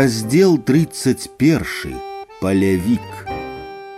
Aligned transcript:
Раздел 0.00 0.56
31. 0.56 1.66
Полявик. 2.40 3.28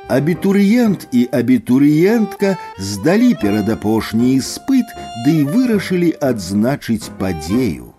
Абітурыент 0.08 1.06
і 1.12 1.28
абітурыентка 1.30 2.56
здалі 2.82 3.38
перадапошні 3.38 4.34
іспыт 4.34 4.90
ды 5.22 5.34
і 5.38 5.44
вырашылі 5.46 6.10
адзначыць 6.18 7.14
падзею. 7.22 7.94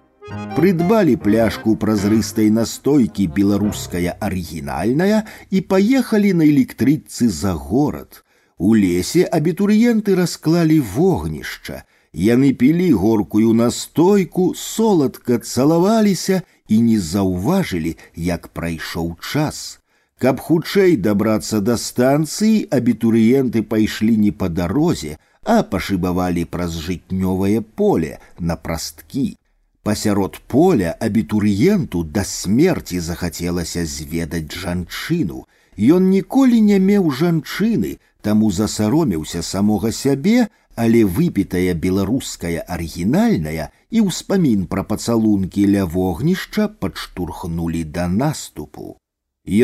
Прыдбалі 0.59 1.15
пляшку 1.23 1.79
празрыстай 1.79 2.51
настойкі 2.51 3.31
беларуская 3.31 4.19
арыгінальная 4.19 5.23
і 5.47 5.61
паехалі 5.63 6.35
на 6.35 6.43
электрыцы 6.51 7.31
за 7.31 7.55
горад. 7.55 8.27
У 8.59 8.75
лесе 8.75 9.23
абітурыенты 9.23 10.19
расклалі 10.19 10.83
вогнішча. 10.83 11.87
Яны 12.13 12.53
пілі 12.53 12.91
горкую 12.93 13.53
настойку, 13.53 14.53
соладка 14.55 15.37
цалаваліся 15.37 16.41
і 16.67 16.81
не 16.81 16.99
заўважылі, 16.99 17.97
як 18.15 18.47
прайшоў 18.47 19.17
час. 19.21 19.79
Каб 20.19 20.39
хутчэй 20.43 20.97
дабрацца 20.97 21.61
да 21.61 21.77
станцыі, 21.77 22.67
абітурыенты 22.77 23.61
пайшлі 23.63 24.17
не 24.17 24.31
па 24.31 24.49
дарозе, 24.49 25.17
а 25.45 25.63
пашыбавалі 25.63 26.43
праз 26.45 26.75
жытнёвае 26.87 27.61
поле 27.61 28.17
на 28.39 28.57
прасткі. 28.57 29.37
Пасярод 29.83 30.41
поля 30.47 30.95
абітурыенту 30.99 32.03
да 32.03 32.23
смерці 32.23 32.99
захацелася 32.99 33.85
зведаць 33.85 34.51
жанчыну. 34.51 35.45
Ён 35.77 36.09
ніколі 36.09 36.59
не 36.61 36.79
меў 36.79 37.09
жанчыны, 37.15 37.97
таму 38.21 38.51
засаромеўся 38.51 39.41
самога 39.41 39.91
сябе, 39.91 40.49
але 40.75 41.03
выпітая 41.17 41.75
беларуская 41.83 42.63
арыгінальная 42.75 43.67
і 43.91 44.07
ўспамін 44.07 44.65
пра 44.71 44.83
пацалункі 44.93 45.67
ля 45.75 45.83
вогнішча 45.97 46.67
падштурхнулі 46.83 47.83
да 47.97 48.07
наступу. 48.07 48.95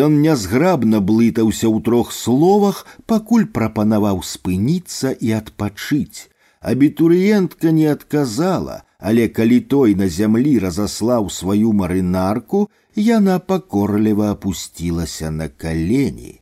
Ён 0.05 0.21
нязграбна 0.21 0.99
блытаўся 1.09 1.67
ў 1.69 1.83
трох 1.87 2.11
словах, 2.11 2.85
пакуль 3.05 3.45
прапанаваў 3.57 4.23
спыніцца 4.23 5.11
і 5.13 5.35
адпачыць. 5.39 6.29
Абітурыентка 6.59 7.71
не 7.71 7.85
адказала, 7.93 8.81
але 8.97 9.27
калі 9.29 9.59
той 9.73 9.93
на 9.99 10.07
зямлі 10.09 10.57
разаслаў 10.63 11.29
сваю 11.29 11.73
марынарку, 11.81 12.69
яна 12.95 13.37
пакорліва 13.39 14.31
апусцілася 14.31 15.29
на 15.31 15.47
калені. 15.49 16.41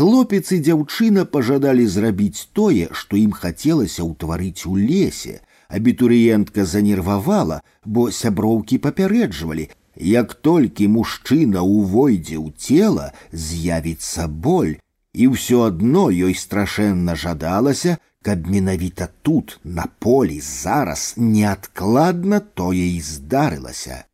Хлопец 0.00 0.52
і 0.54 0.56
дзяўчына 0.66 1.22
пажадалі 1.34 1.84
зрабіць 1.92 2.46
тое, 2.58 2.84
што 2.98 3.18
ім 3.20 3.32
хацелася 3.38 4.06
ўтварыць 4.06 4.62
у 4.70 4.76
лесе. 4.78 5.40
Абітурыентка 5.78 6.64
занервавала, 6.72 7.58
бо 7.84 8.04
сяброўкі 8.18 8.78
папярэджвалі, 8.86 9.66
як 10.12 10.32
толькі 10.48 10.88
мужчына 10.94 11.66
ўвойдзе 11.66 12.38
ў 12.38 12.48
цела, 12.54 13.10
з'явіцца 13.34 14.30
боль, 14.46 14.78
і 15.12 15.28
ўсё 15.34 15.66
адно 15.66 16.06
ёй 16.08 16.38
страшэнна 16.38 17.18
жадалася, 17.26 17.98
каб 18.22 18.46
менавіта 18.46 19.10
тут, 19.22 19.58
на 19.64 19.90
полі 19.98 20.40
зараз 20.40 21.14
неадкладна 21.18 22.40
тое 22.40 22.88
і 22.94 23.00
здарылася. 23.12 24.04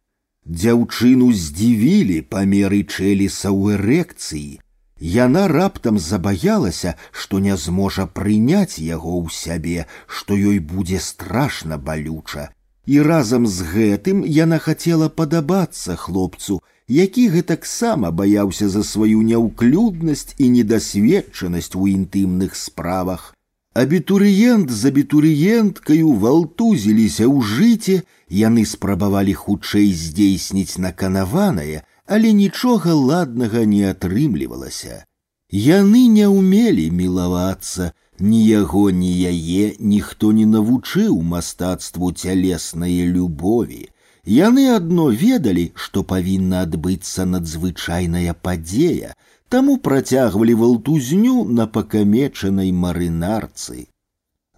Дзяўчыну 0.49 1.33
здзівілі 1.33 2.23
памеры 2.33 2.87
чэліса 2.89 3.53
ў 3.53 3.77
эрэкцыі, 3.77 4.57
Яна 5.01 5.47
раптам 5.49 5.99
забаялася, 5.99 6.97
што 7.13 7.39
не 7.39 7.57
зможа 7.57 8.07
прыняць 8.07 8.79
яго 8.79 9.13
ў 9.21 9.29
сябе, 9.29 9.87
што 10.07 10.35
ёй 10.35 10.59
будзе 10.59 11.01
страшна 11.01 11.77
балюча. 11.77 12.49
І 12.87 13.01
разам 13.03 13.47
з 13.47 13.67
гэтым 13.75 14.25
яна 14.25 14.59
хацела 14.59 15.09
падабацца 15.11 15.97
хлопцу, 16.01 16.61
які 16.89 17.29
гэтаксама 17.29 18.11
баяўся 18.11 18.69
за 18.69 18.83
сваю 18.83 19.23
няўклюднасць 19.23 20.39
і 20.39 20.49
недасведчанасць 20.57 21.75
у 21.75 21.87
інтымных 21.91 22.55
справах. 22.55 23.35
Абітурыент 23.77 24.71
з 24.71 24.89
абітурыенткаю 24.89 26.13
валтузіліся 26.23 27.27
ў 27.29 27.45
жыце, 27.45 27.97
яны 28.33 28.65
спрабавалі 28.65 29.35
хутчэй 29.35 29.93
здзейсніць 29.93 30.81
наканаванае, 30.81 31.85
але 32.11 32.33
нічога 32.33 32.95
ладнага 32.95 33.65
не 33.65 33.83
атрымлівалася. 33.91 35.05
Яны 35.51 36.07
не 36.09 36.27
ўмелі 36.27 36.91
мілавацца, 36.91 37.93
ні 38.19 38.41
яго, 38.47 38.91
ні 38.91 39.11
яе 39.31 39.75
ніхто 39.79 40.33
не 40.33 40.47
навучыў 40.47 41.21
мастацтву 41.23 42.13
цялеснае 42.13 43.07
любові. 43.17 43.87
Яны 44.27 44.67
адно 44.75 45.11
ведалі, 45.11 45.71
што 45.75 46.03
павінна 46.03 46.63
адбыцца 46.67 47.27
надзвычайная 47.27 48.35
падзея, 48.35 49.15
таму 49.49 49.77
працягвалі 49.79 50.55
валтузню 50.63 51.45
на 51.45 51.67
пакамечанай 51.67 52.73
марынарцы. 52.73 53.87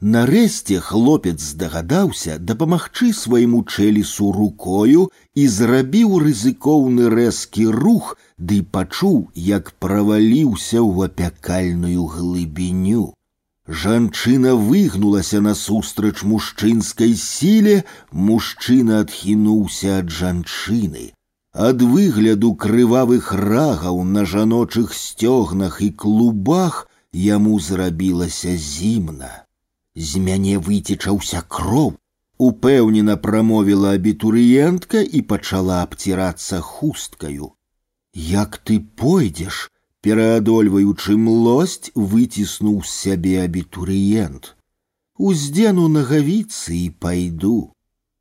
Нарэшце 0.02 0.78
хлопец 0.78 1.40
здагадаўся 1.42 2.38
дапамагчы 2.38 3.08
свайму 3.20 3.64
чэлісу 3.66 4.30
рукою 4.30 5.08
і 5.34 5.46
зрабіў 5.54 6.12
рызыкоўны 6.22 7.08
рэзкі 7.14 7.66
рух, 7.74 8.12
ды 8.38 8.62
пачуў, 8.62 9.16
як 9.34 9.72
праваліўся 9.82 10.78
ў 10.78 11.10
апякальную 11.10 12.06
глыбіню. 12.14 13.06
Жанчына 13.66 14.54
выгнулася 14.54 15.42
насустрач 15.42 16.22
мужчынскай 16.22 17.18
сіле, 17.18 17.82
мужчына 18.12 19.02
адхінуўся 19.02 19.98
ад 20.04 20.14
жанчыны. 20.20 21.10
Ад 21.52 21.82
выгляду 21.82 22.54
крывавых 22.54 23.34
рагаў 23.34 24.06
на 24.14 24.22
жаночых 24.22 24.94
сцёгнах 24.94 25.82
і 25.82 25.90
клубах 25.90 26.80
яму 27.26 27.58
зрабілася 27.58 28.54
зімна 28.54 29.34
з 30.08 30.20
мяне 30.26 30.58
выцечаўся 30.66 31.40
кроў 31.56 31.88
упэўнена 32.48 33.16
прамовіла 33.24 33.94
абітурыентка 33.98 35.02
і 35.20 35.22
пачала 35.32 35.78
абцірацца 35.86 36.60
хусткаю 36.66 37.48
як 38.28 38.60
ты 38.70 38.78
пойдзеш 39.02 39.62
пераадольваючы 40.06 41.16
млосць 41.24 41.90
выціснуў 42.12 42.76
з 42.84 42.94
сябе 42.98 43.34
абітурыент 43.46 44.54
уздзену 45.30 45.88
нагавіцы 45.96 46.78
і 46.84 46.88
пайду 47.06 47.58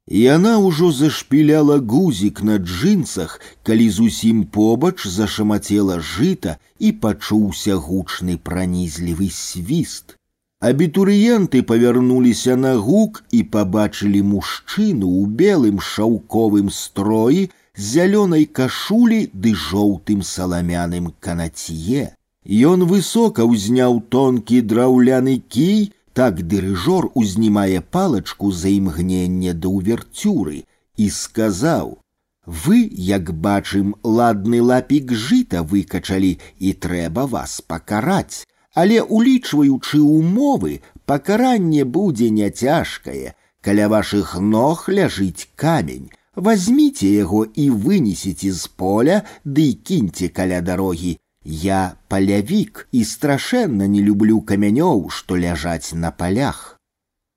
Яна 0.08 0.56
ўжо 0.64 0.90
зашпіляла 0.96 1.80
гузік 1.94 2.40
на 2.50 2.58
джинсах, 2.58 3.42
калі 3.64 3.90
зусім 3.92 4.46
побач 4.58 5.04
зашамацела 5.04 6.00
жыта 6.00 6.54
і 6.80 6.92
пачуўся 7.04 7.76
гучны 7.76 8.38
пранізлівы 8.40 9.28
свіст. 9.30 10.16
Абітурыенты 10.62 11.62
павярнуліся 11.62 12.56
на 12.58 12.74
гук 12.86 13.24
і 13.30 13.42
пабачылі 13.56 14.22
мужчыну 14.30 15.06
ў 15.06 15.30
белым 15.42 15.78
шаўковым 15.88 16.72
строі 16.74 17.44
з 17.50 17.84
зялёнай 17.90 18.48
кашулі 18.60 19.20
ды 19.34 19.54
жоўтым 19.54 20.24
саламяным 20.26 21.14
канацье. 21.20 22.18
Ён 22.72 22.88
высока 22.90 23.46
ўзняў 23.46 24.02
тонкі 24.10 24.64
драўляны 24.74 25.38
кій, 25.46 25.94
так 26.18 26.42
дырыжор 26.42 27.12
узнімае 27.14 27.86
палачку 27.94 28.50
за 28.50 28.74
імгненне 28.74 29.54
да 29.54 29.70
ўверцюры 29.70 30.66
і 30.98 31.10
сказаў: « 31.14 32.66
Вы, 32.66 32.82
як 33.14 33.30
бачым, 33.30 33.94
ладны 34.02 34.66
лапік 34.74 35.14
жыта 35.14 35.62
выкачалі 35.62 36.38
і 36.58 36.74
трэба 36.74 37.30
вас 37.30 37.62
пакараць 37.62 38.48
але 38.74 39.02
улічваючы 39.02 40.00
умовы 40.02 40.80
пакаранне 41.12 41.84
будзе 41.98 42.30
няцяжкае 42.40 43.34
каля 43.68 43.88
вашых 43.94 44.36
ног 44.54 44.86
ляжыць 45.00 45.48
камень 45.56 46.10
возьмите 46.36 47.10
яго 47.14 47.44
і 47.66 47.70
вынесеце 47.88 48.54
з 48.62 48.74
поля 48.82 49.18
ды 49.44 49.68
кіньце 49.90 50.30
каля 50.40 50.62
дарогі 50.62 51.18
я 51.66 51.82
палявік 52.14 52.88
і 52.92 53.04
страшэнна 53.12 53.88
не 53.98 54.02
люблю 54.08 54.42
камянёў 54.52 55.06
што 55.20 55.40
ляжаць 55.44 55.98
на 56.06 56.12
палях 56.24 56.64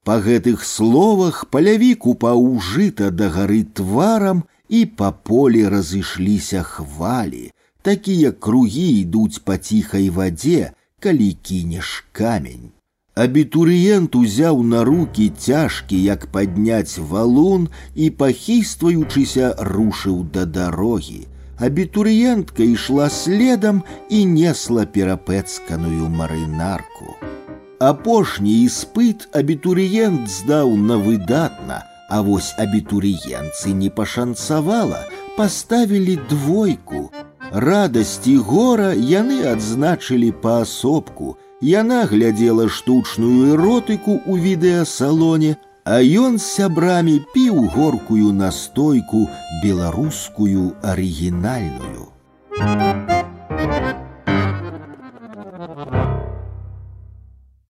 па 0.05 0.21
гэтых 0.25 0.65
словах 0.65 1.45
палявік 1.55 2.07
упаў 2.15 2.49
жыта 2.71 3.11
да 3.11 3.29
гары 3.37 3.63
тварам 3.81 4.45
і 4.71 4.87
па 5.01 5.11
полі 5.11 5.67
разышліся 5.75 6.63
хвалі, 6.63 7.51
такія 7.83 8.31
кругі 8.33 8.87
ідуць 9.03 9.43
па 9.45 9.59
ціхай 9.59 10.09
вадзе, 10.19 10.73
калі 11.05 11.33
кінеш 11.43 12.05
камень. 12.13 12.71
Абітурыент 13.15 14.15
узяў 14.15 14.63
на 14.63 14.85
руки 14.85 15.33
цяжкі, 15.37 15.99
як 16.03 16.27
падняць 16.33 16.99
валун 16.99 17.69
і, 17.95 18.11
пахістваючыся, 18.11 19.55
рушыў 19.59 20.25
да 20.33 20.47
дарогі. 20.47 21.27
Абітурыентка 21.59 22.65
ішла 22.65 23.11
следам 23.11 23.83
і 24.09 24.25
несла 24.25 24.87
перапэцканую 24.87 26.09
марынарку. 26.09 27.19
Апошні 27.81 28.55
іспыт 28.65 29.29
абітурыент 29.37 30.29
здаў 30.29 30.77
на 30.77 30.97
выдатна, 30.97 31.85
а 32.09 32.23
вось 32.23 32.55
абітурыенцы 32.57 33.73
не 33.77 33.91
пашанцавала, 33.91 35.05
паставілі 35.37 36.17
двойку, 36.31 37.11
радасці 37.55 38.37
гора 38.37 38.91
яны 38.95 39.47
адзначылі 39.53 40.31
паасобку. 40.43 41.37
Яна 41.61 42.05
глядзела 42.09 42.69
штучную 42.69 43.55
эротыку 43.55 44.17
ў 44.25 44.35
відэасалоне, 44.45 45.57
а 45.85 46.01
ён 46.01 46.39
з 46.39 46.45
сябрамі 46.57 47.21
піў 47.35 47.67
горкую 47.77 48.33
настойку 48.33 49.29
беларускую 49.65 50.73
арыгінальную. 50.83 52.09
Thank 52.61 54.01
you. 54.01 54.04